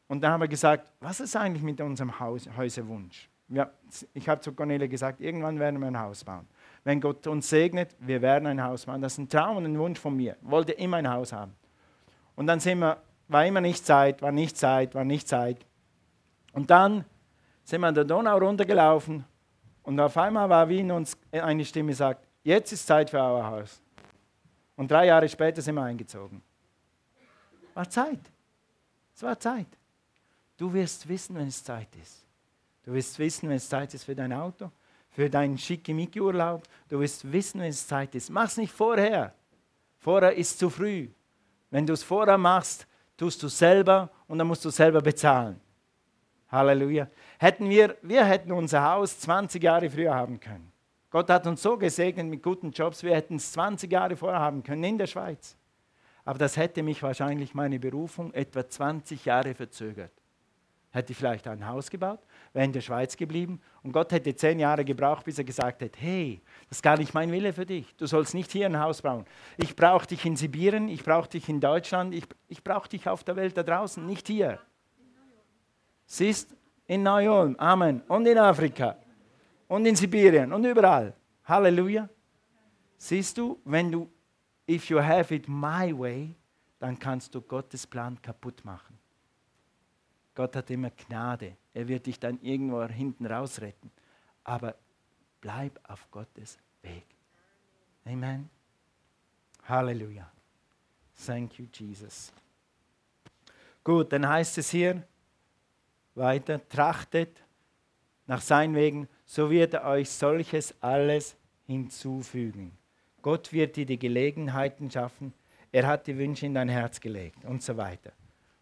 [0.08, 3.30] und da haben wir gesagt, was ist eigentlich mit unserem Häuserwunsch?
[3.50, 3.70] Ja,
[4.14, 6.48] ich habe zu Cornelia gesagt, irgendwann werden wir ein Haus bauen.
[6.84, 9.02] Wenn Gott uns segnet, wir werden ein Haus bauen.
[9.02, 10.36] Das ist ein Traum und ein Wunsch von mir.
[10.42, 11.56] Ich wollte immer ein Haus haben.
[12.36, 15.58] Und dann sind wir, war immer nicht Zeit, war nicht Zeit, war nicht Zeit.
[16.54, 17.06] Und dann
[17.64, 19.26] sind wir an der Donau runtergelaufen
[19.84, 23.46] und auf einmal war wie in uns eine Stimme sagt, jetzt ist Zeit für euer
[23.46, 23.82] Haus.
[24.80, 26.42] Und drei Jahre später sind wir eingezogen.
[27.74, 28.22] War Zeit.
[29.14, 29.68] Es war Zeit.
[30.56, 32.26] Du wirst wissen, wenn es Zeit ist.
[32.86, 34.72] Du wirst wissen, wenn es Zeit ist für dein Auto,
[35.10, 36.64] für deinen Schickimicki-Urlaub.
[36.88, 38.30] Du wirst wissen, wenn es Zeit ist.
[38.30, 39.34] Mach es nicht vorher.
[39.98, 41.10] Vorher ist zu früh.
[41.70, 42.88] Wenn du es vorher machst,
[43.18, 45.60] tust du selber und dann musst du selber bezahlen.
[46.48, 47.10] Halleluja.
[47.38, 50.72] Hätten wir, wir hätten unser Haus 20 Jahre früher haben können.
[51.10, 54.62] Gott hat uns so gesegnet mit guten Jobs, wir hätten es 20 Jahre vorher haben
[54.62, 55.58] können in der Schweiz.
[56.24, 60.12] Aber das hätte mich wahrscheinlich meine Berufung etwa 20 Jahre verzögert.
[60.92, 62.20] Hätte ich vielleicht ein Haus gebaut,
[62.54, 66.00] wäre in der Schweiz geblieben und Gott hätte zehn Jahre gebraucht, bis er gesagt hätte,
[66.00, 67.96] hey, das ist gar nicht mein Wille für dich.
[67.96, 69.26] Du sollst nicht hier ein Haus bauen.
[69.58, 73.24] Ich brauche dich in Sibirien, ich brauche dich in Deutschland, ich, ich brauche dich auf
[73.24, 74.60] der Welt da draußen, nicht hier.
[76.06, 76.56] Siehst,
[76.88, 78.98] in Neu-Ulm, Amen, und in Afrika
[79.70, 81.14] und in Sibirien und überall.
[81.46, 82.10] Halleluja.
[82.98, 84.12] Siehst du, wenn du,
[84.68, 86.36] if you have it my way,
[86.80, 88.98] dann kannst du Gottes Plan kaputt machen.
[90.36, 91.56] Gott hat immer Gnade.
[91.74, 93.92] Er wird dich dann irgendwo hinten rausretten.
[94.44, 94.76] Aber
[95.40, 97.06] bleib auf Gottes Weg.
[98.06, 98.50] Amen.
[99.64, 100.30] Halleluja.
[101.26, 102.32] Thank you, Jesus.
[103.84, 105.06] Gut, dann heißt es hier
[106.16, 107.44] weiter, trachtet
[108.26, 111.36] nach seinen Wegen so wird er euch solches alles
[111.68, 112.72] hinzufügen.
[113.22, 115.34] Gott wird dir die Gelegenheiten schaffen.
[115.72, 118.12] Er hat die Wünsche in dein Herz gelegt und so weiter.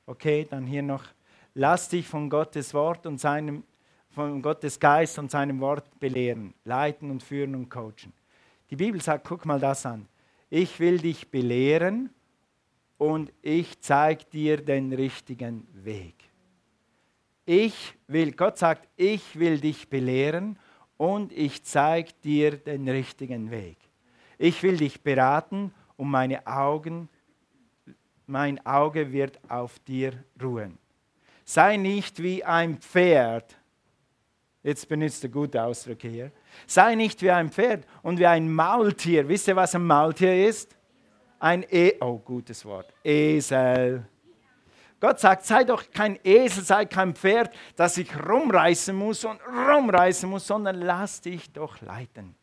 [0.06, 1.06] Okay, dann hier noch.
[1.54, 3.64] Lass dich von Gottes Wort und seinem,
[4.10, 8.12] von Gottes Geist und seinem Wort belehren, leiten und führen und coachen.
[8.70, 10.06] Die Bibel sagt, guck mal das an.
[10.50, 12.10] Ich will dich belehren
[12.98, 16.27] und ich zeige dir den richtigen Weg
[17.48, 20.60] ich will, Gott sagt, ich will dich belehren
[20.98, 23.78] und ich zeige dir den richtigen Weg.
[24.38, 27.08] Ich will dich beraten und meine Augen,
[28.26, 30.12] mein Auge wird auf dir
[30.44, 30.78] ruhen.
[31.46, 33.58] Sei nicht wie ein Pferd.
[34.62, 36.32] Jetzt benutzt du gute Ausdrücke hier.
[36.66, 39.26] Sei nicht wie ein Pferd und wie ein Maultier.
[39.30, 40.76] Wisst ihr, was ein Maultier ist?
[41.40, 42.94] Ein e oh, gutes Wort.
[43.04, 44.06] Esel.
[45.00, 50.28] Gott sagt, sei doch kein Esel, sei kein Pferd, das ich rumreißen muss und rumreißen
[50.28, 52.36] muss, sondern lass dich doch leiten.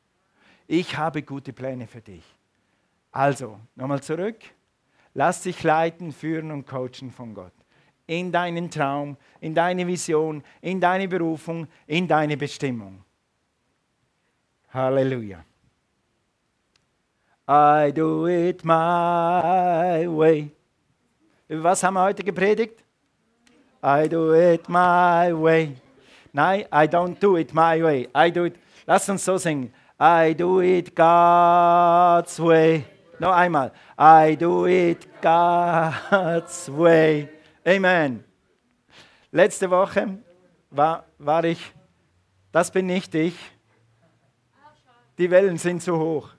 [0.67, 2.25] Ich habe gute Pläne für dich.
[3.11, 4.37] Also, nochmal zurück.
[5.15, 7.53] Lass dich leiten, führen und coachen von Gott.
[8.07, 13.05] In deinen Traum, in deine Vision, in deine Berufung, in deine Bestimmung.
[14.73, 15.45] Halleluja.
[17.49, 20.51] I do it my way.
[21.49, 22.83] Was haben wir heute gepredigt?
[23.83, 25.77] I do it my way.
[26.33, 28.09] Nein, I don't do it my way.
[28.17, 28.57] I do it.
[28.87, 29.73] Lass uns so singen.
[30.01, 32.85] I do it God's way.
[33.19, 33.73] Noch einmal.
[33.99, 37.29] I do it God's way.
[37.67, 38.25] Amen.
[39.31, 40.19] Letzte Woche
[40.71, 41.61] war, war ich,
[42.53, 43.35] das bin nicht ich,
[45.19, 46.31] die Wellen sind zu hoch.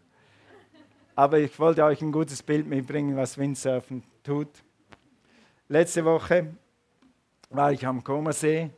[1.15, 4.64] Aber ich wollte euch ein gutes Bild mitbringen, was Windsurfen tut.
[5.67, 6.54] Letzte Woche
[7.49, 8.69] war ich am Comersee.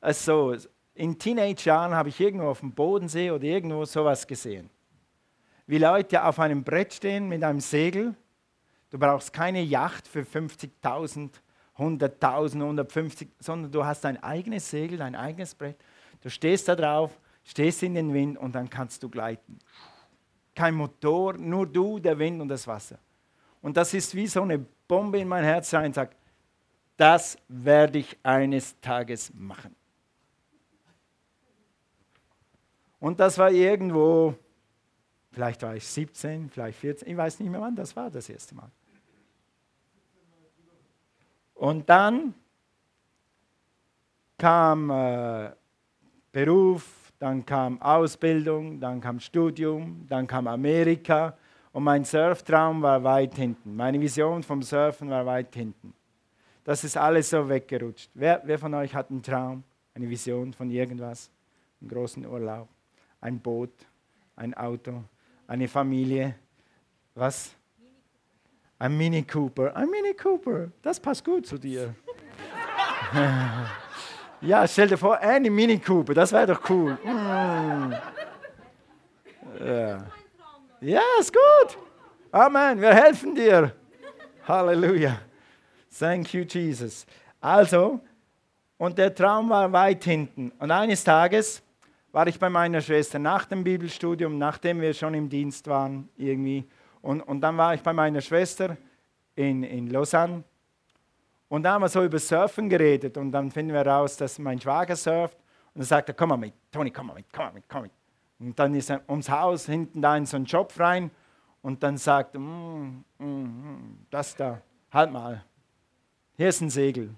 [0.00, 0.54] Also,
[0.94, 4.70] in Teenage-Jahren habe ich irgendwo auf dem Bodensee oder irgendwo sowas gesehen.
[5.66, 8.14] Wie Leute auf einem Brett stehen mit einem Segel.
[8.90, 11.30] Du brauchst keine Yacht für 50.000,
[11.76, 15.76] 100.000, 150, sondern du hast dein eigenes Segel, dein eigenes Brett.
[16.20, 19.58] Du stehst da drauf, stehst in den Wind und dann kannst du gleiten.
[20.54, 23.00] Kein Motor, nur du, der Wind und das Wasser.
[23.60, 26.14] Und das ist wie so eine Bombe in mein Herz rein, sagt,
[26.98, 29.74] das werde ich eines Tages machen.
[33.00, 34.34] Und das war irgendwo,
[35.30, 38.54] vielleicht war ich 17, vielleicht 14, ich weiß nicht mehr wann, das war das erste
[38.54, 38.70] Mal.
[41.54, 42.34] Und dann
[44.36, 45.52] kam äh,
[46.32, 51.34] Beruf, dann kam Ausbildung, dann kam Studium, dann kam Amerika
[51.72, 53.74] und mein Surftraum war weit hinten.
[53.74, 55.94] Meine Vision vom Surfen war weit hinten.
[56.64, 58.10] Das ist alles so weggerutscht.
[58.14, 61.30] Wer, wer von euch hat einen Traum, eine Vision von irgendwas?
[61.80, 62.68] Einen großen Urlaub,
[63.20, 63.72] ein Boot,
[64.36, 65.02] ein Auto,
[65.48, 66.36] eine Familie?
[67.14, 67.54] Was?
[68.78, 69.74] Ein Mini Cooper.
[69.76, 70.68] Ein Mini Cooper.
[70.82, 71.94] Das passt gut zu dir.
[74.40, 76.14] ja, stell dir vor, eine Mini Cooper.
[76.14, 76.98] Das wäre doch cool.
[77.04, 77.92] Mm.
[79.64, 80.06] Ja.
[80.82, 81.78] Ja, ist gut.
[82.32, 82.80] Amen.
[82.80, 83.72] Wir helfen dir.
[84.48, 85.20] Halleluja.
[85.96, 87.06] Thank you, Jesus.
[87.40, 88.00] Also,
[88.78, 90.50] und der Traum war weit hinten.
[90.58, 91.62] Und eines Tages
[92.10, 96.68] war ich bei meiner Schwester nach dem Bibelstudium, nachdem wir schon im Dienst waren, irgendwie.
[97.00, 98.76] Und, und dann war ich bei meiner Schwester
[99.36, 100.42] in, in Lausanne.
[101.48, 103.16] Und da haben wir so über Surfen geredet.
[103.16, 105.36] Und dann finden wir raus, dass mein Schwager surft.
[105.74, 107.82] Und dann sagt er: Komm mal mit, Toni, komm mal mit, komm mal mit, komm
[107.82, 107.92] mit.
[108.42, 111.10] Und dann ist er ums Haus hinten da in so einen Job rein.
[111.62, 115.44] Und dann sagt mm, mm, mm, Das da, halt mal
[116.36, 117.14] hier ist ein Segel.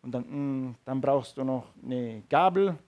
[0.00, 0.22] Und dann,
[0.70, 2.78] mm, dann brauchst du noch eine Gabel.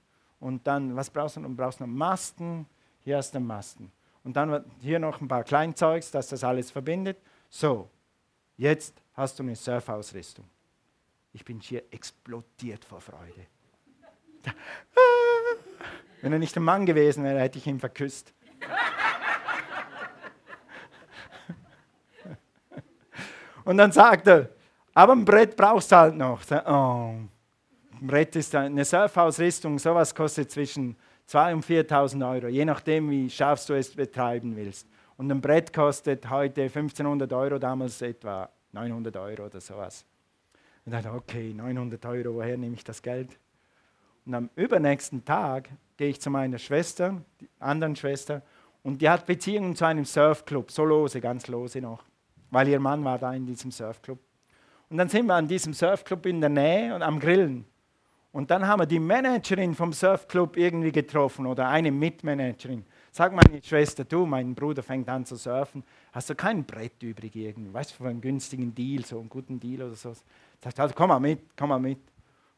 [0.40, 1.42] Und dann, was brauchst du?
[1.42, 2.66] Du brauchst noch Masten.
[3.00, 3.92] Hier hast du Masten.
[4.22, 7.18] Und dann hier noch ein paar Kleinzeugs, dass das alles verbindet.
[7.50, 7.90] So,
[8.56, 10.46] jetzt hast du eine Surfausrüstung.
[11.34, 13.46] Ich bin hier explodiert vor Freude.
[16.24, 18.32] Wenn er nicht ein Mann gewesen wäre, hätte ich ihn verküsst.
[23.66, 24.48] Und dann sagt er,
[24.94, 26.40] aber ein Brett brauchst du halt noch.
[26.50, 27.12] Oh.
[27.12, 27.28] Ein
[28.00, 30.96] Brett ist eine Surfausrüstung, sowas kostet zwischen
[31.28, 34.88] 2.000 und 4.000 Euro, je nachdem, wie scharf du es betreiben willst.
[35.18, 40.06] Und ein Brett kostet heute 1500 Euro, damals etwa 900 Euro oder sowas.
[40.86, 43.38] Und dachte, okay, 900 Euro, woher nehme ich das Geld?
[44.24, 48.42] Und am übernächsten Tag gehe ich zu meiner Schwester, die anderen Schwester,
[48.82, 52.02] und die hat Beziehungen zu einem Surfclub, so lose, ganz lose noch,
[52.50, 54.18] weil ihr Mann war da in diesem Surfclub.
[54.90, 57.64] Und dann sind wir an diesem Surfclub in der Nähe und am Grillen.
[58.34, 62.84] Und dann haben wir die Managerin vom Surfclub irgendwie getroffen oder eine Mitmanagerin.
[63.12, 65.84] Sag meine Schwester, du, mein Bruder fängt an zu surfen.
[66.12, 67.72] Hast du kein Brett übrig irgendwie?
[67.72, 70.12] Weißt du, für einen günstigen Deal, so einen guten Deal oder so?
[70.60, 72.00] Sagt also, komm mal mit, komm mal mit.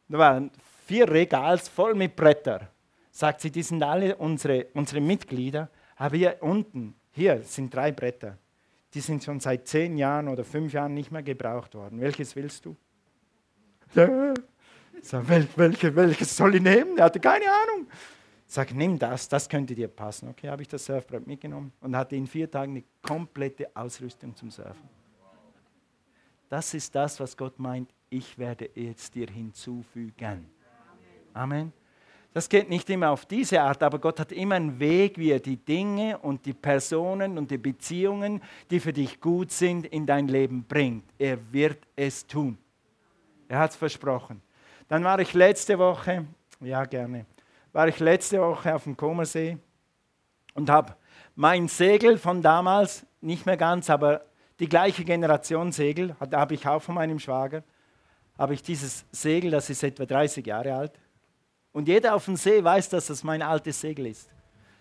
[0.08, 0.50] Da waren
[0.86, 2.70] vier Regals voll mit Bretter.
[3.16, 5.70] Sagt sie, die sind alle unsere, unsere Mitglieder.
[5.96, 8.36] Aber hier unten, hier sind drei Bretter
[8.96, 12.00] die sind schon seit zehn Jahren oder fünf Jahren nicht mehr gebraucht worden.
[12.00, 12.74] Welches willst du?
[13.94, 14.32] Ja.
[15.02, 16.96] Sag, wel, welche, welches soll ich nehmen?
[16.96, 17.88] Er hatte keine Ahnung.
[18.46, 20.30] Sag, nimm das, das könnte dir passen.
[20.30, 24.50] Okay, habe ich das Surfbrett mitgenommen und hatte in vier Tagen eine komplette Ausrüstung zum
[24.50, 24.88] Surfen.
[26.48, 30.48] Das ist das, was Gott meint, ich werde jetzt dir hinzufügen.
[31.34, 31.70] Amen.
[32.36, 35.40] Das geht nicht immer auf diese Art, aber Gott hat immer einen Weg, wie er
[35.40, 40.28] die Dinge und die Personen und die Beziehungen, die für dich gut sind, in dein
[40.28, 41.04] Leben bringt.
[41.16, 42.58] Er wird es tun.
[43.48, 44.42] Er hat es versprochen.
[44.86, 46.26] Dann war ich letzte Woche,
[46.60, 47.24] ja gerne,
[47.72, 49.56] war ich letzte Woche auf dem Comersee
[50.52, 50.94] und habe
[51.36, 54.26] mein Segel von damals, nicht mehr ganz, aber
[54.60, 57.64] die gleiche Generation Segel, habe ich auch von meinem Schwager,
[58.36, 61.00] habe ich dieses Segel, das ist etwa 30 Jahre alt,
[61.76, 64.30] und jeder auf dem See weiß, dass das mein altes Segel ist.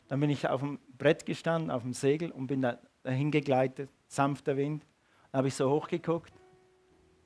[0.08, 4.56] Dann bin ich auf dem Brett gestanden, auf dem Segel und bin da hingegleitet, sanfter
[4.56, 4.86] Wind.
[5.30, 6.32] Dann habe ich so hochgeguckt,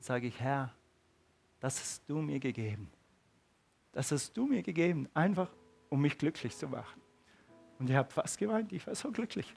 [0.00, 0.74] sage ich, Herr,
[1.60, 2.90] das hast du mir gegeben.
[3.92, 5.52] Das hast du mir gegeben, einfach
[5.88, 7.00] um mich glücklich zu machen.
[7.78, 9.54] Und ich habe fast geweint, ich war so glücklich,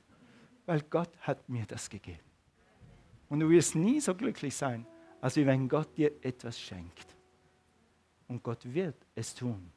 [0.68, 2.20] weil Gott hat mir das gegeben.
[3.30, 4.86] Und du wirst nie so glücklich sein,
[5.22, 7.16] als wenn Gott dir etwas schenkt.
[8.28, 9.72] Und Gott wird es tun,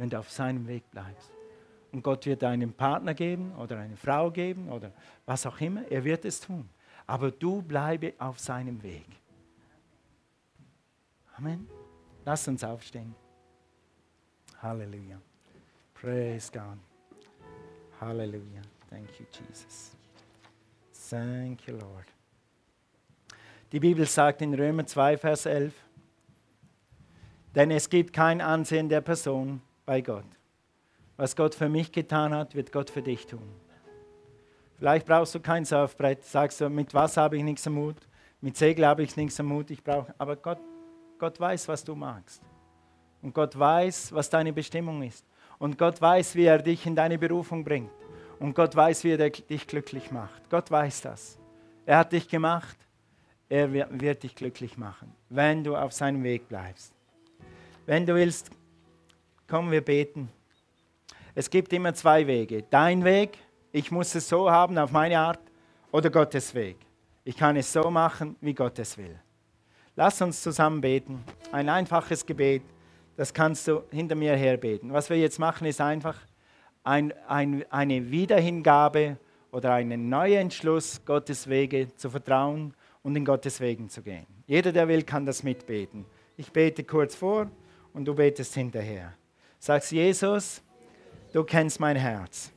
[0.00, 1.30] wenn du auf seinem Weg bleibst.
[1.92, 4.92] Und Gott wird einen Partner geben oder eine Frau geben oder
[5.26, 5.82] was auch immer.
[5.90, 6.70] Er wird es tun.
[7.06, 9.04] Aber du bleibe auf seinem Weg.
[11.36, 11.68] Amen.
[12.24, 13.14] Lass uns aufstehen.
[14.62, 15.20] Halleluja.
[15.92, 16.78] Praise God.
[18.00, 18.62] Halleluja.
[18.88, 19.94] Thank you, Jesus.
[21.10, 22.06] Thank you, Lord.
[23.70, 25.74] Die Bibel sagt in Römer 2, Vers 11,
[27.54, 30.24] denn es gibt kein Ansehen der Person bei Gott.
[31.16, 33.46] Was Gott für mich getan hat, wird Gott für dich tun.
[34.78, 37.96] Vielleicht brauchst du kein Surfbrett, sagst du, mit Wasser habe ich nichts am Mut,
[38.40, 40.58] mit Segel habe ich nichts am Mut, ich brauche, aber Gott,
[41.18, 42.42] Gott weiß, was du magst.
[43.20, 45.26] Und Gott weiß, was deine Bestimmung ist.
[45.58, 47.90] Und Gott weiß, wie er dich in deine Berufung bringt.
[48.38, 50.48] Und Gott weiß, wie er dich glücklich macht.
[50.48, 51.38] Gott weiß das.
[51.84, 52.78] Er hat dich gemacht.
[53.50, 56.94] Er wird dich glücklich machen, wenn du auf seinem Weg bleibst.
[57.84, 58.50] Wenn du willst,
[59.50, 60.30] kommen wir beten.
[61.34, 62.62] Es gibt immer zwei Wege.
[62.70, 63.36] Dein Weg,
[63.72, 65.40] ich muss es so haben auf meine Art,
[65.90, 66.76] oder Gottes Weg.
[67.24, 69.18] Ich kann es so machen, wie Gott es will.
[69.96, 71.24] Lass uns zusammen beten.
[71.50, 72.62] Ein einfaches Gebet,
[73.16, 74.92] das kannst du hinter mir her beten.
[74.92, 76.16] Was wir jetzt machen, ist einfach
[76.84, 79.16] ein, ein, eine Wiederhingabe
[79.50, 82.72] oder einen neuen Entschluss, Gottes Wege zu vertrauen
[83.02, 84.26] und in Gottes Wegen zu gehen.
[84.46, 86.06] Jeder, der will, kann das mitbeten.
[86.36, 87.50] Ich bete kurz vor
[87.92, 89.12] und du betest hinterher.
[89.62, 90.62] Sagst Jesus,
[91.34, 92.50] du kennst mein Herz.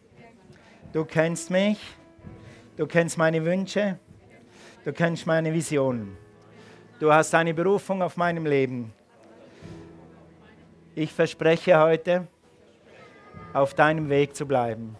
[0.93, 1.77] Du kennst mich.
[2.77, 3.99] Du kennst meine Wünsche.
[4.85, 6.17] Du kennst meine Visionen.
[6.99, 8.93] Du hast eine Berufung auf meinem Leben.
[10.95, 12.27] Ich verspreche heute,
[13.51, 14.95] auf deinem Weg zu bleiben,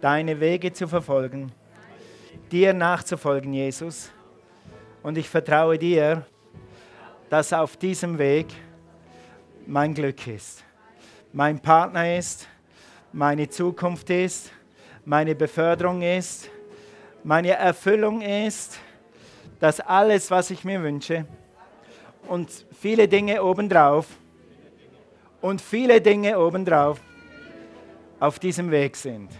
[0.00, 1.52] deine Wege zu verfolgen,
[2.50, 4.10] dir nachzufolgen, Jesus.
[5.02, 6.24] Und ich vertraue dir,
[7.30, 8.46] dass auf diesem Weg
[9.66, 10.63] mein Glück ist,
[11.34, 12.48] mein Partner ist,
[13.12, 14.50] meine Zukunft ist,
[15.04, 16.48] meine Beförderung ist,
[17.22, 18.78] meine Erfüllung ist
[19.64, 21.24] dass alles, was ich mir wünsche
[22.28, 24.06] und viele Dinge obendrauf
[25.40, 27.00] und viele Dinge obendrauf
[28.20, 29.30] auf diesem Weg sind.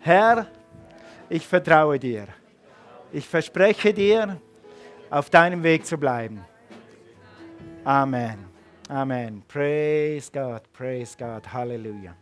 [0.00, 0.46] Herr,
[1.30, 2.26] ich vertraue dir.
[3.10, 4.38] Ich verspreche dir,
[5.08, 6.44] auf deinem Weg zu bleiben.
[7.84, 8.47] Amen.
[8.90, 9.42] Amen.
[9.48, 10.62] Praise God.
[10.72, 11.44] Praise God.
[11.44, 12.16] Hallelujah.